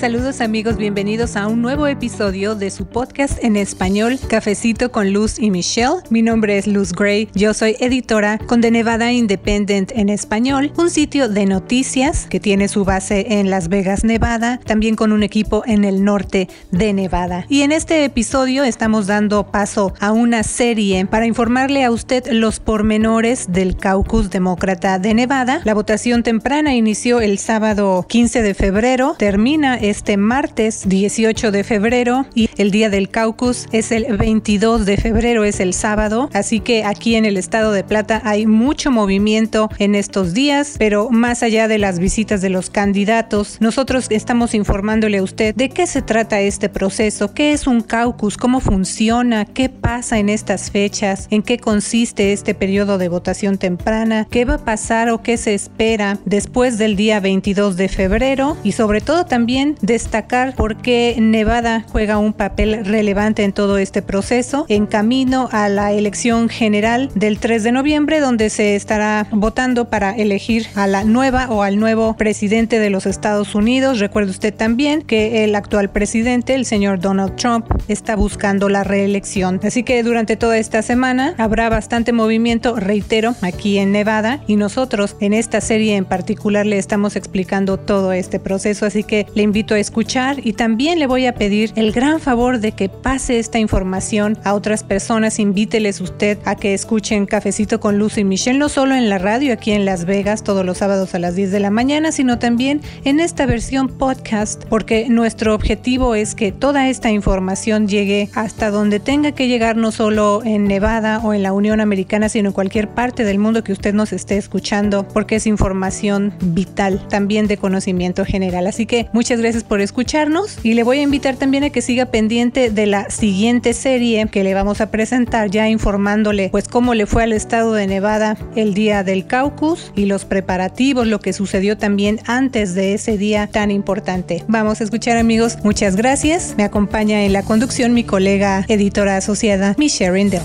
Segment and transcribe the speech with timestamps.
[0.00, 5.38] Saludos amigos, bienvenidos a un nuevo episodio de su podcast en español, Cafecito con Luz
[5.38, 5.96] y Michelle.
[6.08, 10.88] Mi nombre es Luz Gray, yo soy editora con The Nevada Independent en español, un
[10.88, 15.64] sitio de noticias que tiene su base en Las Vegas, Nevada, también con un equipo
[15.66, 17.44] en el norte de Nevada.
[17.50, 22.58] Y en este episodio estamos dando paso a una serie para informarle a usted los
[22.58, 25.60] pormenores del caucus demócrata de Nevada.
[25.64, 32.26] La votación temprana inició el sábado 15 de febrero, termina este martes 18 de febrero
[32.34, 36.30] y el día del caucus es el 22 de febrero, es el sábado.
[36.32, 41.10] Así que aquí en el estado de Plata hay mucho movimiento en estos días, pero
[41.10, 45.86] más allá de las visitas de los candidatos, nosotros estamos informándole a usted de qué
[45.86, 51.26] se trata este proceso, qué es un caucus, cómo funciona, qué pasa en estas fechas,
[51.30, 55.54] en qué consiste este periodo de votación temprana, qué va a pasar o qué se
[55.54, 61.84] espera después del día 22 de febrero y sobre todo también destacar por qué Nevada
[61.90, 67.38] juega un papel relevante en todo este proceso en camino a la elección general del
[67.38, 72.16] 3 de noviembre donde se estará votando para elegir a la nueva o al nuevo
[72.16, 73.98] presidente de los Estados Unidos.
[73.98, 79.60] Recuerde usted también que el actual presidente, el señor Donald Trump, está buscando la reelección.
[79.62, 85.16] Así que durante toda esta semana habrá bastante movimiento, reitero, aquí en Nevada y nosotros
[85.20, 88.86] en esta serie en particular le estamos explicando todo este proceso.
[88.86, 92.60] Así que le invito a escuchar y también le voy a pedir el gran favor
[92.60, 95.38] de que pase esta información a otras personas.
[95.38, 99.52] Invíteles usted a que escuchen Cafecito con Luz y Michelle, no solo en la radio
[99.52, 102.80] aquí en Las Vegas todos los sábados a las 10 de la mañana, sino también
[103.04, 109.00] en esta versión podcast, porque nuestro objetivo es que toda esta información llegue hasta donde
[109.00, 112.88] tenga que llegar, no solo en Nevada o en la Unión Americana, sino en cualquier
[112.88, 118.24] parte del mundo que usted nos esté escuchando, porque es información vital, también de conocimiento
[118.24, 118.66] general.
[118.66, 122.06] Así que muchas gracias por escucharnos y le voy a invitar también a que siga
[122.06, 127.06] pendiente de la siguiente serie que le vamos a presentar ya informándole pues cómo le
[127.06, 131.76] fue al estado de Nevada el día del caucus y los preparativos, lo que sucedió
[131.76, 134.44] también antes de ese día tan importante.
[134.48, 136.54] Vamos a escuchar amigos, muchas gracias.
[136.56, 140.42] Me acompaña en la conducción mi colega editora asociada Michelle Rindell.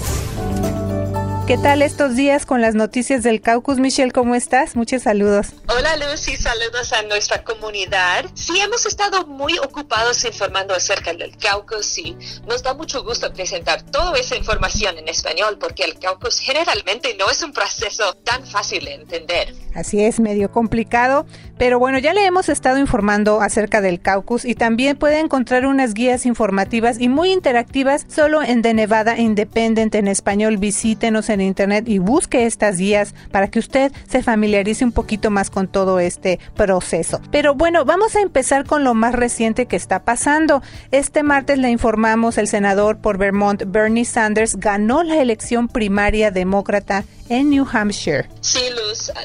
[1.48, 3.78] ¿Qué tal estos días con las noticias del caucus?
[3.78, 4.76] Michelle, ¿cómo estás?
[4.76, 5.50] Muchos saludos.
[5.68, 8.26] Hola Lucy, saludos a nuestra comunidad.
[8.34, 12.18] Sí, hemos estado muy ocupados informando acerca del caucus y
[12.48, 17.30] nos da mucho gusto presentar toda esa información en español porque el caucus generalmente no
[17.30, 19.54] es un proceso tan fácil de entender.
[19.76, 21.28] Así es, medio complicado,
[21.58, 25.94] pero bueno, ya le hemos estado informando acerca del caucus y también puede encontrar unas
[25.94, 30.58] guías informativas y muy interactivas solo en The Nevada Independent en español.
[30.58, 35.50] Visítenos en internet y busque estas guías para que usted se familiarice un poquito más
[35.50, 37.22] con todo este proceso.
[37.32, 40.62] Pero bueno, vamos a empezar con lo más reciente que está pasando.
[40.92, 47.06] Este martes le informamos el senador por Vermont Bernie Sanders ganó la elección primaria demócrata
[47.30, 48.30] en New Hampshire.
[48.42, 48.60] Sí,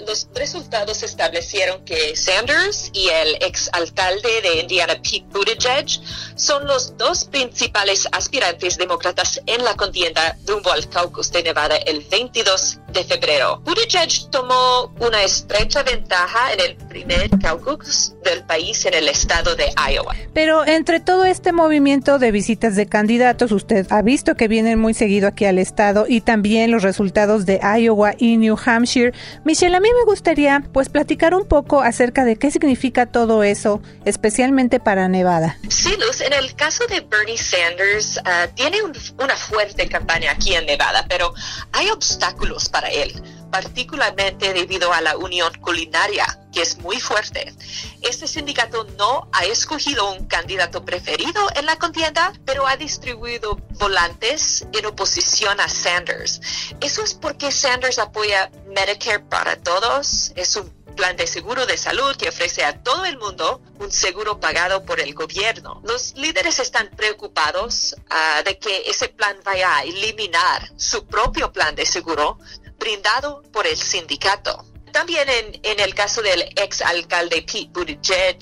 [0.06, 5.86] los resultados establecieron que Sanders y el exalcalde de Indiana, Pete Buttigieg,
[6.36, 12.00] son los dos principales aspirantes demócratas en la contienda rumbo al caucus de Nevada el
[12.10, 13.60] 22 de febrero.
[13.64, 19.66] Buttigieg tomó una estrecha ventaja en el primer caucus del país en el estado de
[19.90, 20.14] Iowa.
[20.32, 24.94] Pero entre todo este movimiento de visitas de candidatos, usted ha visto que vienen muy
[24.94, 29.12] seguido aquí al estado y también los resultados de Iowa y New Hampshire.
[29.44, 33.80] Michelle, a mí me gustaría pues platicar un poco acerca de qué significa todo eso,
[34.04, 35.58] especialmente para Nevada.
[35.68, 40.66] Sí, Luz, en el caso de Bernie Sanders, uh, tiene una fuerte campaña aquí en
[40.66, 41.32] Nevada, pero
[41.72, 47.52] hay obstáculos para él particularmente debido a la unión culinaria, que es muy fuerte.
[48.00, 54.66] Este sindicato no ha escogido un candidato preferido en la contienda, pero ha distribuido volantes
[54.72, 56.40] en oposición a Sanders.
[56.80, 62.16] Eso es porque Sanders apoya Medicare para todos, es un plan de seguro de salud
[62.16, 65.80] que ofrece a todo el mundo un seguro pagado por el gobierno.
[65.84, 71.74] Los líderes están preocupados uh, de que ese plan vaya a eliminar su propio plan
[71.74, 72.38] de seguro
[72.80, 74.64] brindado por el sindicato.
[74.92, 75.28] También
[75.62, 78.38] en, el caso del ex alcalde Pete Buttigieg,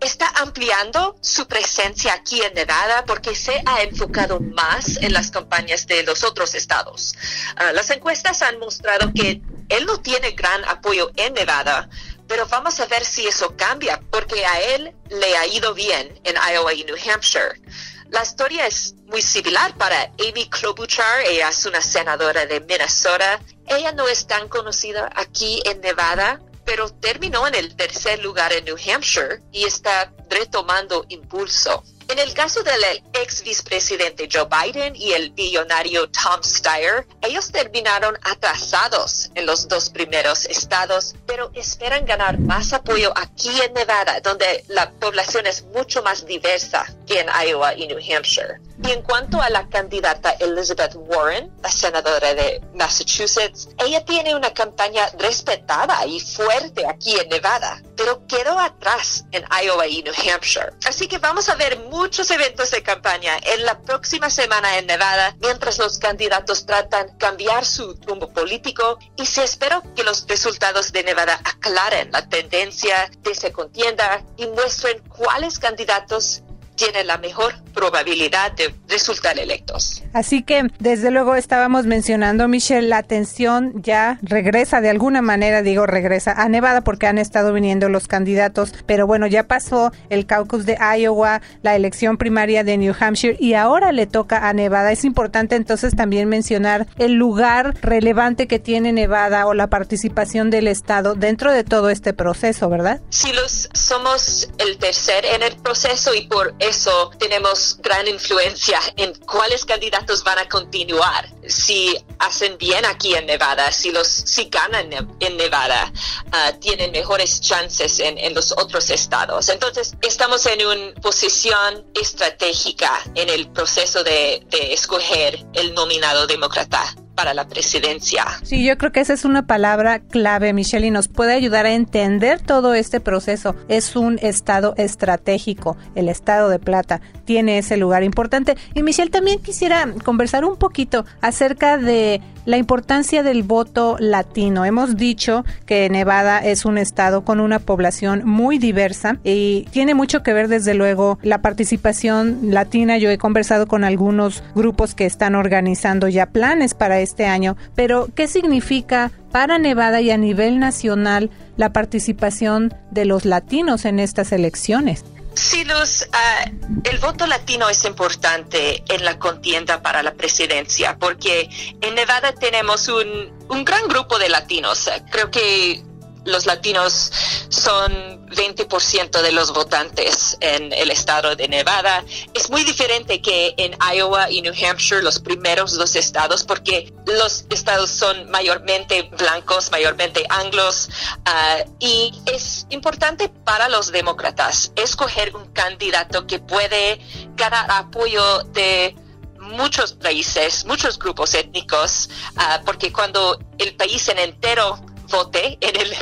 [0.00, 5.86] está ampliando su presencia aquí en Nevada porque se ha enfocado más en las campañas
[5.86, 7.14] de los otros estados.
[7.56, 11.88] Uh, las encuestas han mostrado que él no tiene gran apoyo en Nevada,
[12.26, 16.36] pero vamos a ver si eso cambia, porque a él le ha ido bien en
[16.36, 17.60] Iowa y New Hampshire.
[18.10, 23.40] La historia es muy similar para Amy Klobuchar, ella es una senadora de Minnesota.
[23.68, 28.64] Ella no es tan conocida aquí en Nevada, pero terminó en el tercer lugar en
[28.64, 31.84] New Hampshire y está retomando impulso.
[32.08, 38.18] En el caso del ex vicepresidente Joe Biden y el billonario Tom Steyer, ellos terminaron
[38.22, 44.64] atrasados en los dos primeros estados, pero esperan ganar más apoyo aquí en Nevada, donde
[44.66, 48.60] la población es mucho más diversa en Iowa y New Hampshire.
[48.82, 54.54] Y en cuanto a la candidata Elizabeth Warren, la senadora de Massachusetts, ella tiene una
[54.54, 60.72] campaña respetada y fuerte aquí en Nevada, pero quedó atrás en Iowa y New Hampshire.
[60.86, 65.36] Así que vamos a ver muchos eventos de campaña en la próxima semana en Nevada,
[65.40, 71.04] mientras los candidatos tratan cambiar su rumbo político y se espera que los resultados de
[71.04, 76.42] Nevada aclaren la tendencia de esa contienda y muestren cuáles candidatos
[76.80, 80.02] tienen la mejor probabilidad de resultar electos.
[80.14, 85.84] Así que, desde luego, estábamos mencionando, Michelle, la atención ya regresa de alguna manera, digo,
[85.84, 90.64] regresa a Nevada porque han estado viniendo los candidatos, pero bueno, ya pasó el caucus
[90.64, 94.90] de Iowa, la elección primaria de New Hampshire y ahora le toca a Nevada.
[94.90, 100.66] Es importante entonces también mencionar el lugar relevante que tiene Nevada o la participación del
[100.66, 103.02] Estado dentro de todo este proceso, ¿verdad?
[103.10, 106.69] Sí, los somos el tercer en el proceso y por eso
[107.18, 111.28] tenemos gran influencia en cuáles candidatos van a continuar.
[111.46, 114.90] Si hacen bien aquí en Nevada, si los si ganan
[115.20, 115.92] en Nevada,
[116.32, 119.48] ah, tienen mejores chances en, los otros estados.
[119.48, 127.34] Entonces, estamos en una posición estratégica en el proceso de escoger el nominado demócrata para
[127.34, 128.24] la presidencia.
[128.42, 131.72] Sí, yo creo que esa es una palabra clave, Michelle, y nos puede ayudar a
[131.72, 133.54] entender todo este proceso.
[133.68, 138.56] Es un estado estratégico, el estado de Plata tiene ese lugar importante.
[138.72, 144.64] Y Michelle, también quisiera conversar un poquito acerca de la importancia del voto latino.
[144.64, 150.22] Hemos dicho que Nevada es un estado con una población muy diversa y tiene mucho
[150.22, 152.98] que ver desde luego la participación latina.
[152.98, 158.08] Yo he conversado con algunos grupos que están organizando ya planes para este año, pero
[158.14, 164.32] ¿qué significa para Nevada y a nivel nacional la participación de los latinos en estas
[164.32, 165.04] elecciones?
[165.34, 171.48] Sí, Luz, uh, el voto latino es importante en la contienda para la presidencia porque
[171.80, 174.88] en Nevada tenemos un, un gran grupo de latinos.
[175.10, 175.82] Creo que
[176.24, 177.12] los latinos
[177.48, 182.04] son 20% de los votantes en el estado de Nevada.
[182.34, 187.44] Es muy diferente que en Iowa y New Hampshire, los primeros dos estados, porque los
[187.50, 190.88] estados son mayormente blancos, mayormente anglos,
[191.26, 197.00] uh, y es importante para los demócratas escoger un candidato que puede
[197.34, 198.94] ganar apoyo de
[199.40, 204.78] muchos países, muchos grupos étnicos, uh, porque cuando el país en entero
[205.10, 205.94] vote en el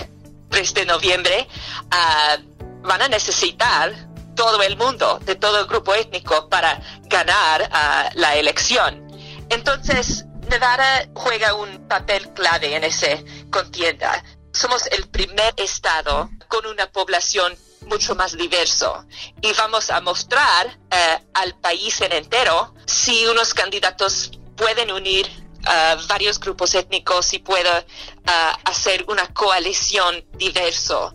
[0.51, 1.49] 3 de noviembre,
[1.85, 3.93] uh, van a necesitar
[4.35, 9.07] todo el mundo, de todo el grupo étnico, para ganar uh, la elección.
[9.51, 13.19] Entonces, Nevada juega un papel clave en esa
[13.51, 14.23] contienda.
[14.53, 19.07] Somos el primer estado con una población mucho más diverso
[19.41, 25.27] y vamos a mostrar uh, al país en entero si unos candidatos pueden unir
[26.09, 27.85] Varios grupos étnicos y pueda
[28.65, 31.15] hacer una coalición diverso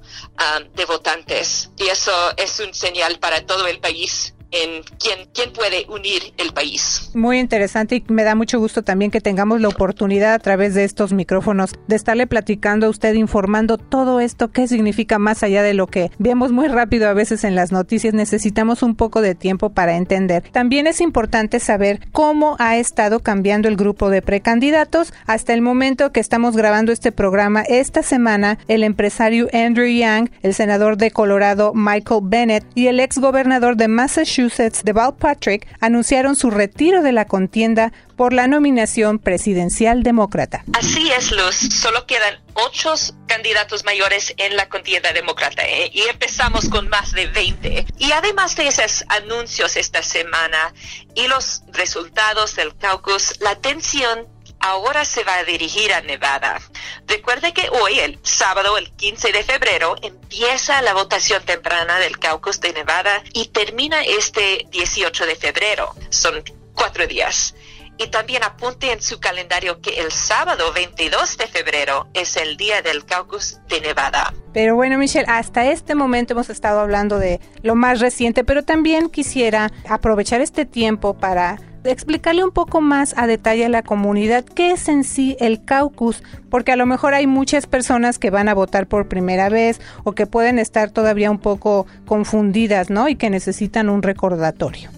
[0.74, 1.70] de votantes.
[1.78, 7.12] Y eso es un señal para todo el país en quién, puede unir el país.
[7.14, 10.84] Muy interesante y me da mucho gusto también que tengamos la oportunidad a través de
[10.84, 15.74] estos micrófonos de estarle platicando a usted, informando todo esto, qué significa más allá de
[15.74, 18.14] lo que vemos muy rápido a veces en las noticias.
[18.14, 20.44] Necesitamos un poco de tiempo para entender.
[20.52, 25.14] También es importante saber cómo ha estado cambiando el grupo de precandidatos.
[25.26, 30.54] Hasta el momento que estamos grabando este programa, esta semana, el empresario Andrew Yang, el
[30.54, 36.36] senador de Colorado Michael Bennett y el ex gobernador de Massachusetts de Val Patrick anunciaron
[36.36, 40.64] su retiro de la contienda por la nominación presidencial demócrata.
[40.74, 41.56] Así es, Luz.
[41.56, 42.94] Solo quedan ocho
[43.28, 45.90] candidatos mayores en la contienda demócrata ¿eh?
[45.94, 47.86] y empezamos con más de 20.
[47.98, 50.74] Y además de esos anuncios esta semana
[51.16, 54.28] y los resultados del caucus, la atención
[54.64, 56.60] ahora se va a dirigir a Nevada.
[57.06, 62.62] Recuerde que hoy, el sábado, el 15 de febrero, empieza la votación temprana del caucus
[62.62, 65.94] de Nevada y termina este 18 de febrero.
[66.10, 66.44] Son
[66.74, 67.54] cuatro días.
[67.98, 72.82] Y también apunte en su calendario que el sábado 22 de febrero es el día
[72.82, 74.34] del caucus de Nevada.
[74.52, 79.10] Pero bueno, Michelle, hasta este momento hemos estado hablando de lo más reciente, pero también
[79.10, 84.72] quisiera aprovechar este tiempo para explicarle un poco más a detalle a la comunidad qué
[84.72, 88.54] es en sí el caucus, porque a lo mejor hay muchas personas que van a
[88.54, 93.10] votar por primera vez o que pueden estar todavía un poco confundidas, ¿no?
[93.10, 94.90] Y que necesitan un recordatorio.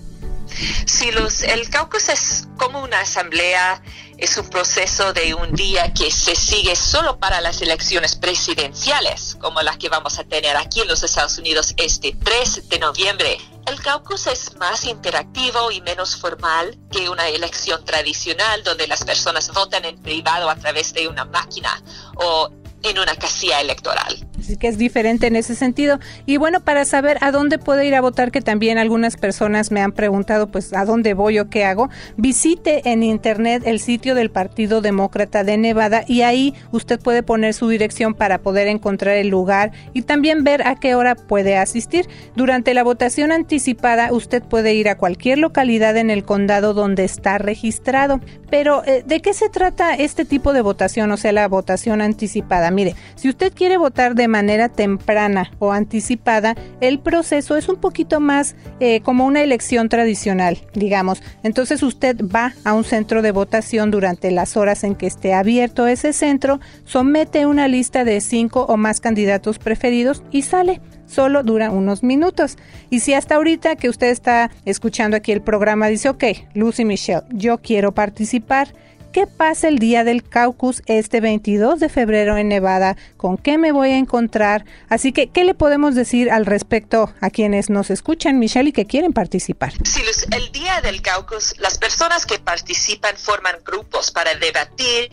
[1.14, 3.82] Los, el caucus es como una asamblea,
[4.18, 9.62] es un proceso de un día que se sigue solo para las elecciones presidenciales, como
[9.62, 13.38] las que vamos a tener aquí en los Estados Unidos este 3 de noviembre.
[13.66, 19.52] El caucus es más interactivo y menos formal que una elección tradicional donde las personas
[19.54, 21.82] votan en privado a través de una máquina
[22.16, 22.50] o
[22.84, 24.28] en una casilla electoral.
[24.40, 26.00] Así que es diferente en ese sentido.
[26.26, 29.82] Y bueno, para saber a dónde puede ir a votar, que también algunas personas me
[29.82, 34.30] han preguntado, pues, a dónde voy o qué hago, visite en internet el sitio del
[34.30, 39.30] Partido Demócrata de Nevada y ahí usted puede poner su dirección para poder encontrar el
[39.30, 42.08] lugar y también ver a qué hora puede asistir.
[42.36, 47.38] Durante la votación anticipada, usted puede ir a cualquier localidad en el condado donde está
[47.38, 48.20] registrado.
[48.50, 52.65] Pero, eh, ¿de qué se trata este tipo de votación, o sea, la votación anticipada?
[52.72, 58.20] Mire, si usted quiere votar de manera temprana o anticipada, el proceso es un poquito
[58.20, 61.22] más eh, como una elección tradicional, digamos.
[61.44, 65.88] Entonces usted va a un centro de votación durante las horas en que esté abierto
[65.88, 71.72] ese centro, somete una lista de cinco o más candidatos preferidos y sale solo dura
[71.72, 72.58] unos minutos.
[72.90, 77.24] Y si hasta ahorita que usted está escuchando aquí el programa dice, ok, Lucy Michelle,
[77.32, 78.70] yo quiero participar,
[79.16, 82.98] ¿Qué pasa el día del caucus este 22 de febrero en Nevada?
[83.16, 84.66] ¿Con qué me voy a encontrar?
[84.90, 88.86] Así que, ¿qué le podemos decir al respecto a quienes nos escuchan, Michelle, y que
[88.86, 89.72] quieren participar?
[89.86, 95.10] Sí, el día del caucus, las personas que participan forman grupos para debatir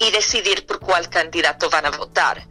[0.00, 2.44] y decidir por cuál candidato van a votar.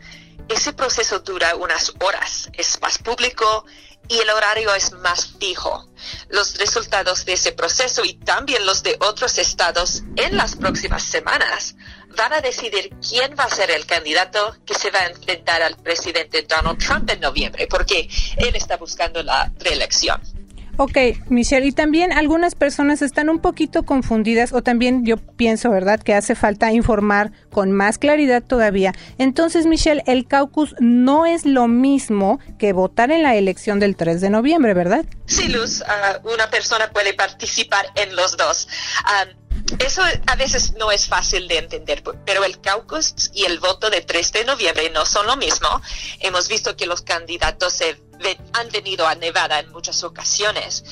[0.48, 3.65] Ese proceso dura unas horas, es más público
[4.07, 5.88] y el horario es más fijo.
[6.29, 11.75] Los resultados de ese proceso y también los de otros estados en las próximas semanas
[12.15, 15.75] van a decidir quién va a ser el candidato que se va a enfrentar al
[15.77, 20.22] presidente Donald Trump en noviembre, porque él está buscando la reelección.
[20.77, 20.97] Ok,
[21.29, 26.15] Michelle, y también algunas personas están un poquito confundidas o también yo pienso, ¿verdad?, que
[26.15, 28.93] hace falta informar con más claridad todavía.
[29.19, 34.19] Entonces, Michelle, el caucus no es lo mismo que votar en la elección del 3
[34.19, 35.05] de noviembre, ¿verdad?
[35.25, 38.67] Sí, Luz, ah, una persona puede participar en los dos.
[39.05, 39.25] Ah,
[39.79, 44.01] eso a veces no es fácil de entender, pero el caucus y el voto de
[44.01, 45.81] 3 de noviembre no son lo mismo.
[46.19, 47.79] Hemos visto que los candidatos
[48.53, 50.83] han venido a Nevada en muchas ocasiones.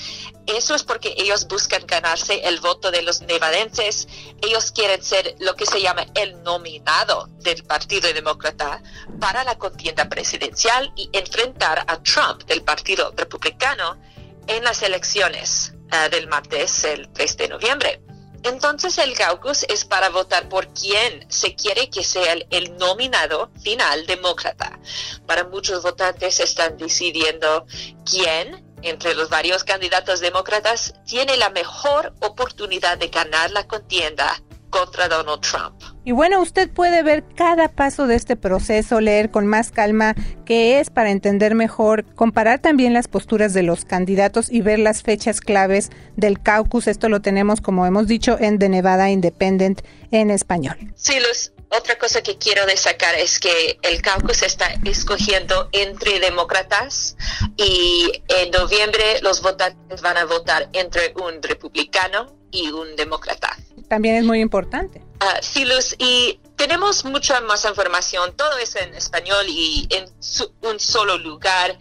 [0.47, 4.07] Eso es porque ellos buscan ganarse el voto de los nevadenses.
[4.41, 8.81] Ellos quieren ser lo que se llama el nominado del Partido Demócrata
[9.19, 14.01] para la contienda presidencial y enfrentar a Trump del Partido Republicano
[14.47, 18.01] en las elecciones ah, del martes, el 3 de noviembre.
[18.43, 24.05] Entonces el caucus es para votar por quién se quiere que sea el, nominado final
[24.07, 24.79] demócrata.
[25.27, 27.65] Para muchos votantes están decidiendo
[28.09, 34.41] quién entre los varios candidatos demócratas tiene la mejor oportunidad de ganar la contienda
[34.71, 35.75] contra Donald Trump.
[36.03, 40.79] Y bueno, usted puede ver cada paso de este proceso, leer con más calma qué
[40.79, 45.41] es para entender mejor, comparar también las posturas de los candidatos y ver las fechas
[45.41, 46.87] claves del caucus.
[46.87, 50.77] Esto lo tenemos, como hemos dicho, en The Nevada Independent en español.
[50.95, 51.51] Sí, Luz.
[51.73, 57.15] Otra cosa que quiero destacar es que el caucus está escogiendo entre demócratas
[57.55, 63.57] y en noviembre los votantes van a votar entre un republicano y un demócrata.
[63.91, 65.01] También es muy importante.
[65.19, 70.05] Uh, sí, Luz, y tenemos mucha más información, todo es en español y en
[70.61, 71.77] un solo lugar.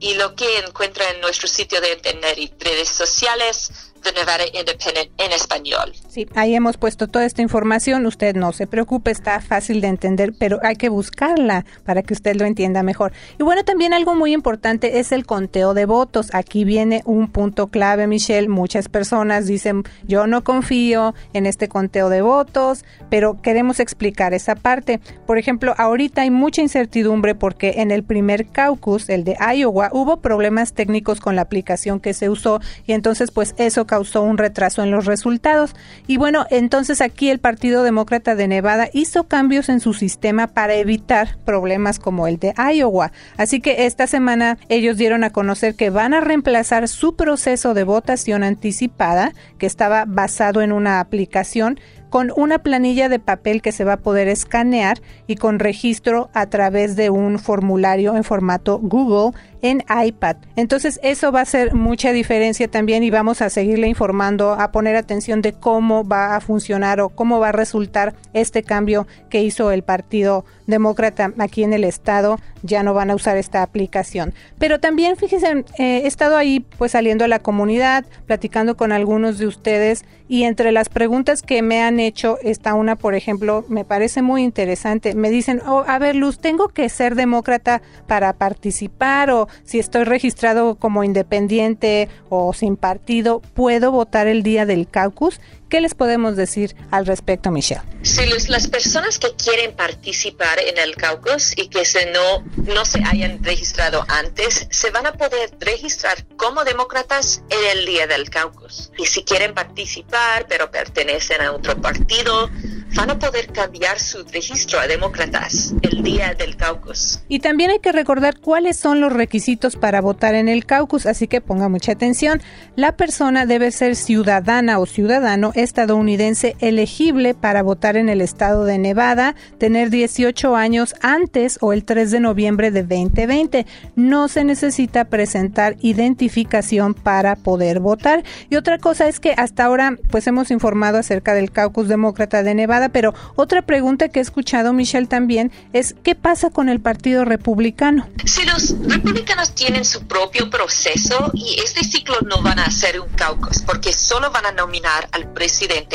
[0.00, 5.10] Y lo que encuentra en nuestro sitio de internet y redes sociales The Nevada Independent
[5.18, 5.92] en español.
[6.08, 8.06] Sí, ahí hemos puesto toda esta información.
[8.06, 12.36] Usted no se preocupe, está fácil de entender, pero hay que buscarla para que usted
[12.36, 13.12] lo entienda mejor.
[13.38, 16.34] Y bueno, también algo muy importante es el conteo de votos.
[16.34, 18.48] Aquí viene un punto clave, Michelle.
[18.48, 24.54] Muchas personas dicen, yo no confío en este conteo de votos, pero queremos explicar esa
[24.54, 25.00] parte.
[25.26, 30.20] Por ejemplo, ahorita hay mucha incertidumbre porque en el primer caucus, el de Iowa, hubo
[30.20, 34.84] problemas técnicos con la aplicación que se usó y entonces pues eso causó un retraso
[34.84, 35.74] en los resultados.
[36.06, 40.74] Y bueno, entonces aquí el Partido Demócrata de Nevada hizo cambios en su sistema para
[40.74, 43.10] evitar problemas como el de Iowa.
[43.36, 47.82] Así que esta semana ellos dieron a conocer que van a reemplazar su proceso de
[47.82, 51.80] votación anticipada, que estaba basado en una aplicación
[52.10, 56.46] con una planilla de papel que se va a poder escanear y con registro a
[56.46, 60.36] través de un formulario en formato Google en iPad.
[60.56, 64.96] Entonces eso va a hacer mucha diferencia también y vamos a seguirle informando, a poner
[64.96, 69.70] atención de cómo va a funcionar o cómo va a resultar este cambio que hizo
[69.72, 72.38] el Partido Demócrata aquí en el estado.
[72.62, 74.34] Ya no van a usar esta aplicación.
[74.58, 79.38] Pero también, fíjense, eh, he estado ahí pues saliendo a la comunidad, platicando con algunos
[79.38, 83.84] de ustedes y entre las preguntas que me han hecho está una, por ejemplo, me
[83.84, 85.14] parece muy interesante.
[85.14, 90.04] Me dicen, oh, a ver, Luz, ¿tengo que ser demócrata para participar o si estoy
[90.04, 95.40] registrado como independiente o sin partido, ¿puedo votar el día del caucus?
[95.68, 97.82] ¿Qué les podemos decir al respecto, Michelle?
[98.02, 103.02] Si las personas que quieren participar en el caucus y que se no, no se
[103.04, 108.90] hayan registrado antes, se van a poder registrar como demócratas en el día del caucus.
[108.96, 112.48] Y si quieren participar pero pertenecen a otro partido,
[112.94, 117.20] van a poder cambiar su registro a demócratas el día del caucus.
[117.28, 121.28] Y también hay que recordar cuáles son los requisitos para votar en el caucus, así
[121.28, 122.40] que ponga mucha atención.
[122.76, 128.78] La persona debe ser ciudadana o ciudadano estadounidense elegible para votar en el estado de
[128.78, 133.66] Nevada, tener 18 años antes o el 3 de noviembre de 2020.
[133.96, 138.24] No se necesita presentar identificación para poder votar.
[138.50, 142.54] Y otra cosa es que hasta ahora pues hemos informado acerca del caucus demócrata de
[142.54, 147.24] Nevada pero otra pregunta que he escuchado, Michelle, también es ¿qué pasa con el Partido
[147.24, 148.08] Republicano?
[148.24, 153.08] Si los republicanos tienen su propio proceso y este ciclo no van a hacer un
[153.08, 155.47] caucus porque solo van a nominar al presidente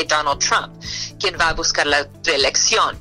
[0.07, 0.73] Donald Trump,
[1.19, 2.99] quien va a buscar la reelección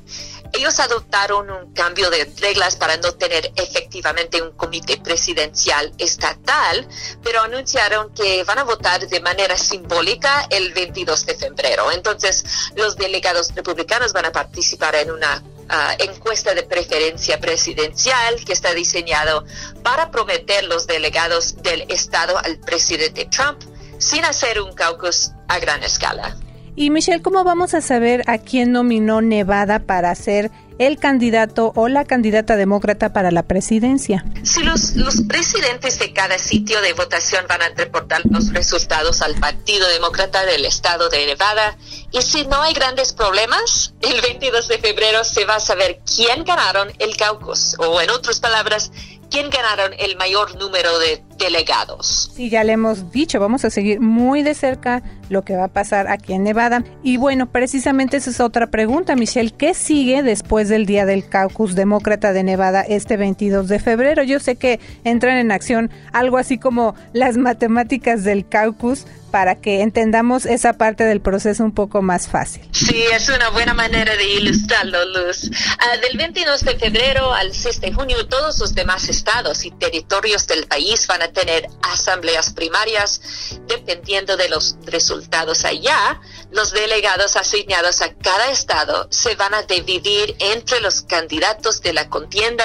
[0.53, 6.87] ellos adoptaron un cambio de reglas para no tener efectivamente un comité presidencial estatal,
[7.23, 11.91] pero anunciaron que van a votar de manera simbólica el 22 de febrero.
[11.91, 12.45] Entonces,
[12.75, 18.75] los delegados republicanos van a participar en una ah, encuesta de preferencia presidencial que está
[18.75, 19.45] diseñado
[19.81, 23.59] para prometer los delegados del estado al presidente Trump
[23.97, 26.37] sin hacer un caucus a gran escala.
[26.75, 31.87] Y Michelle, ¿cómo vamos a saber a quién nominó Nevada para ser el candidato o
[31.87, 34.25] la candidata demócrata para la presidencia?
[34.41, 39.35] Si los, los presidentes de cada sitio de votación van a reportar los resultados al
[39.35, 41.77] Partido Demócrata del Estado de Nevada
[42.11, 46.43] y si no hay grandes problemas, el 22 de febrero se va a saber quién
[46.43, 48.91] ganaron el caucus o en otras palabras,
[49.29, 52.31] quién ganaron el mayor número de delegados.
[52.35, 55.67] Sí, ya le hemos dicho, vamos a seguir muy de cerca lo que va a
[55.67, 56.83] pasar aquí en Nevada.
[57.03, 59.51] Y bueno, precisamente esa es otra pregunta, Michelle.
[59.51, 64.23] ¿Qué sigue después del día del caucus demócrata de Nevada este 22 de febrero?
[64.23, 69.81] Yo sé que entran en acción algo así como las matemáticas del caucus para que
[69.81, 72.69] entendamos esa parte del proceso un poco más fácil.
[72.71, 75.49] Sí, es una buena manera de ilustrarlo, Luz.
[75.79, 80.45] Ah, del 22 de febrero al 6 de junio, todos los demás estados y territorios
[80.45, 83.21] del país van a tener asambleas primarias.
[83.67, 90.35] Dependiendo de los resultados allá, los delegados asignados a cada estado se van a dividir
[90.39, 92.63] entre los candidatos de la contienda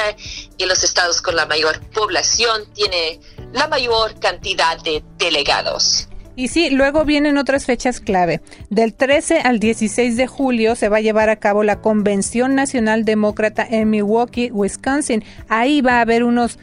[0.56, 3.20] y los estados con la mayor población tiene
[3.52, 6.08] la mayor cantidad de delegados.
[6.38, 8.40] Y sí, luego vienen otras fechas clave.
[8.70, 13.04] Del 13 al 16 de julio se va a llevar a cabo la Convención Nacional
[13.04, 15.24] Demócrata en Milwaukee, Wisconsin.
[15.48, 16.60] Ahí va a haber unos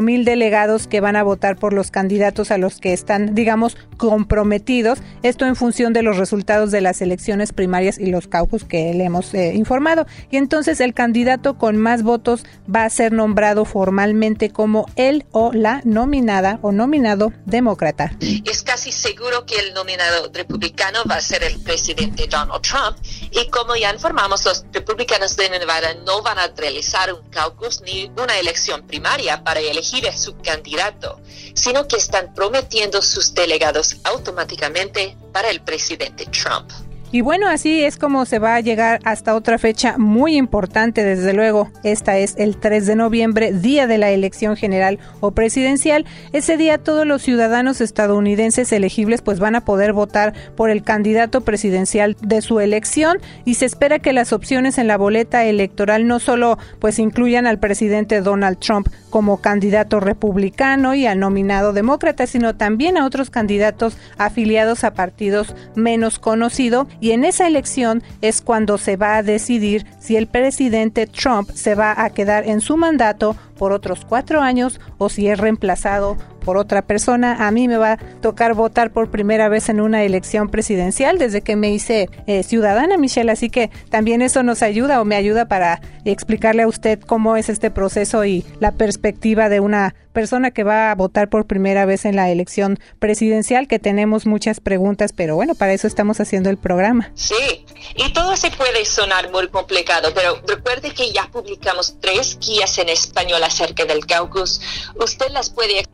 [0.00, 4.98] mil delegados que van a votar por los candidatos a los que están, digamos, comprometidos.
[5.22, 9.04] Esto en función de los resultados de las elecciones primarias y los caucus que le
[9.04, 10.06] hemos eh, informado.
[10.30, 15.52] Y entonces el candidato con más votos va a ser nombrado formalmente como él o
[15.52, 18.12] la nominada o nominado demócrata.
[18.44, 22.96] Es casi seguro que el nominado republicano va a ser el presidente Donald Trump.
[23.30, 28.10] Y como ya informamos, los republicanos de Nevada no van a realizar un caucus ni
[28.16, 31.20] una elección primaria para elegir a su candidato,
[31.54, 36.70] sino que están prometiendo sus delegados automáticamente para el presidente Trump.
[37.10, 41.32] Y bueno, así es como se va a llegar hasta otra fecha muy importante, desde
[41.32, 41.70] luego.
[41.82, 46.04] Esta es el 3 de noviembre, día de la elección general o presidencial.
[46.34, 51.40] Ese día todos los ciudadanos estadounidenses elegibles pues van a poder votar por el candidato
[51.40, 56.18] presidencial de su elección y se espera que las opciones en la boleta electoral no
[56.18, 62.56] solo pues incluyan al presidente Donald Trump como candidato republicano y al nominado demócrata, sino
[62.56, 68.78] también a otros candidatos afiliados a partidos menos conocidos y en esa elección es cuando
[68.78, 73.36] se va a decidir si el presidente Trump se va a quedar en su mandato
[73.56, 77.46] por otros cuatro años o si es reemplazado por otra persona.
[77.46, 81.42] A mí me va a tocar votar por primera vez en una elección presidencial desde
[81.42, 83.30] que me hice eh, ciudadana, Michelle.
[83.30, 87.48] Así que también eso nos ayuda o me ayuda para explicarle a usted cómo es
[87.48, 92.04] este proceso y la perspectiva de una persona que va a votar por primera vez
[92.04, 96.56] en la elección presidencial, que tenemos muchas preguntas, pero bueno, para eso estamos haciendo el
[96.56, 97.12] programa.
[97.14, 102.78] Sí, y todo se puede sonar muy complicado, pero recuerde que ya publicamos tres guías
[102.78, 104.60] en español acerca del caucus.
[104.96, 105.84] Usted las puede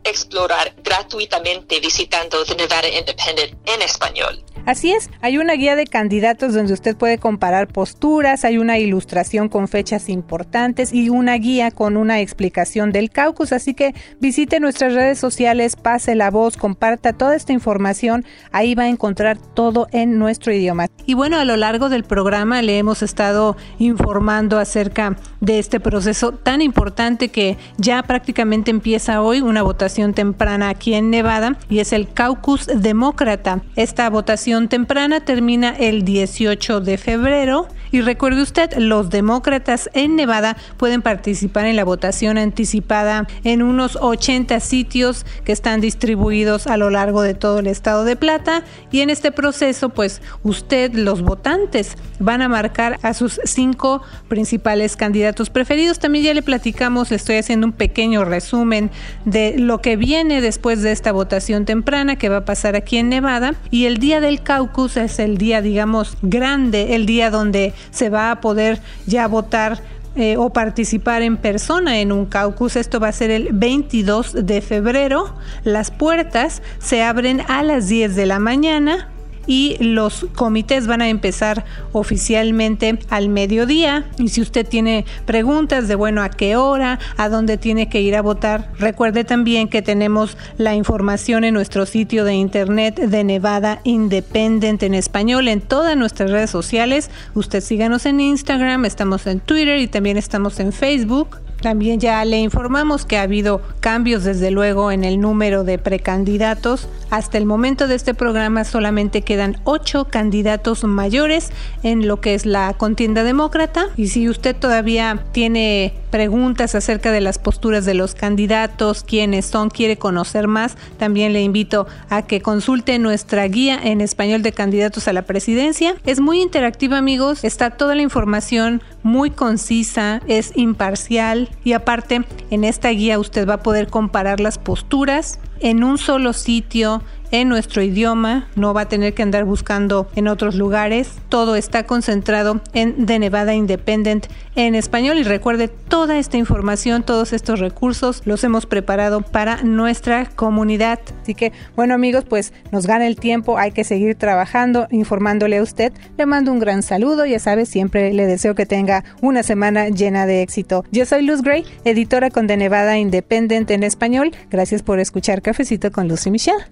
[0.83, 4.43] gratuitamente visitando Nevada Independent en español.
[4.65, 9.47] Así es, hay una guía de candidatos donde usted puede comparar posturas, hay una ilustración
[9.47, 14.93] con fechas importantes y una guía con una explicación del caucus, así que visite nuestras
[14.93, 20.17] redes sociales, pase la voz, comparta toda esta información, ahí va a encontrar todo en
[20.17, 20.87] nuestro idioma.
[21.05, 26.31] Y bueno, a lo largo del programa le hemos estado informando acerca de este proceso
[26.31, 31.93] tan importante que ya prácticamente empieza hoy, una votación temprana aquí en Nevada y es
[31.93, 33.61] el caucus demócrata.
[33.75, 40.57] Esta votación temprana termina el 18 de febrero y recuerde usted, los demócratas en Nevada
[40.75, 46.89] pueden participar en la votación anticipada en unos 80 sitios que están distribuidos a lo
[46.89, 51.95] largo de todo el estado de Plata y en este proceso pues usted, los votantes,
[52.19, 55.99] van a marcar a sus cinco principales candidatos preferidos.
[55.99, 58.91] También ya le platicamos, estoy haciendo un pequeño resumen
[59.23, 63.07] de lo que viene después de esta votación temprana que va a pasar aquí en
[63.07, 68.09] Nevada y el día del caucus es el día digamos grande, el día donde se
[68.09, 69.81] va a poder ya votar
[70.15, 72.77] eh, o participar en persona en un caucus.
[72.77, 75.35] Esto va a ser el 22 de febrero.
[75.63, 79.09] Las puertas se abren a las 10 de la mañana
[79.47, 84.05] y los comités van a empezar oficialmente al mediodía.
[84.17, 88.15] Y si usted tiene preguntas de, bueno, a qué hora, a dónde tiene que ir
[88.15, 93.81] a votar, recuerde también que tenemos la información en nuestro sitio de internet de Nevada
[93.83, 97.09] Independent en español en todas nuestras redes sociales.
[97.33, 101.37] Usted síganos en Instagram, estamos en Twitter y también estamos en Facebook.
[101.65, 106.87] También ya le informamos que ha habido cambios desde luego en el número de precandidatos.
[107.09, 111.49] Hasta el momento de este programa solamente quedan ocho candidatos mayores
[111.81, 113.87] en lo que es la contienda demócrata.
[113.97, 119.69] Y si usted todavía tiene preguntas acerca de las posturas de los candidatos, quiénes son,
[119.69, 125.09] quiere conocer más, también le invito a que consulte nuestra guía en español de candidatos
[125.09, 125.93] a la presidencia.
[126.05, 132.63] Es muy interactiva amigos, está toda la información muy concisa, es imparcial y aparte en
[132.63, 137.01] esta guía usted va a poder comparar las posturas en un solo sitio
[137.31, 141.09] en nuestro idioma, no va a tener que andar buscando en otros lugares.
[141.29, 147.33] Todo está concentrado en The Nevada Independent en español y recuerde toda esta información, todos
[147.33, 150.99] estos recursos los hemos preparado para nuestra comunidad.
[151.21, 155.63] Así que bueno amigos, pues nos gana el tiempo, hay que seguir trabajando, informándole a
[155.63, 155.91] usted.
[156.17, 160.25] Le mando un gran saludo, ya sabe, siempre le deseo que tenga una semana llena
[160.25, 160.85] de éxito.
[160.91, 164.31] Yo soy Luz Gray, editora con The Nevada Independent en español.
[164.49, 166.63] Gracias por escuchar Cafecito con Luz y Michelle.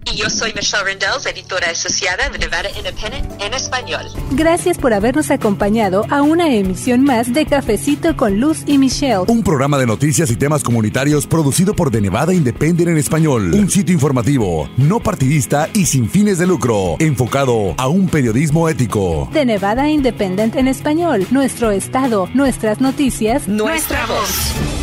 [0.51, 4.06] Michelle Rendells, editora asociada de Nevada Independent en español.
[4.32, 9.23] Gracias por habernos acompañado a una emisión más de Cafecito con Luz y Michelle.
[9.27, 13.53] Un programa de noticias y temas comunitarios producido por The Nevada Independent en español.
[13.53, 19.29] Un sitio informativo, no partidista y sin fines de lucro, enfocado a un periodismo ético.
[19.32, 21.25] The Nevada Independent en español.
[21.32, 24.83] Nuestro estado, nuestras noticias, nuestra voz.